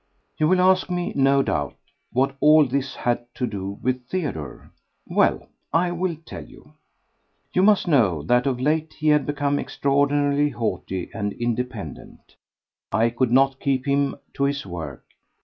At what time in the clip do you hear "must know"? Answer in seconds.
7.61-8.23